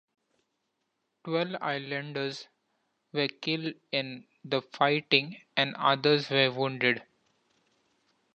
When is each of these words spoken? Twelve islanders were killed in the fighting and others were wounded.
Twelve 1.23 1.61
islanders 1.61 2.47
were 3.13 3.27
killed 3.27 3.75
in 3.91 4.25
the 4.43 4.63
fighting 4.63 5.37
and 5.55 5.75
others 5.75 6.27
were 6.31 6.49
wounded. 6.51 7.03